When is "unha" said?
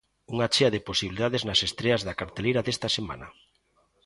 0.33-0.51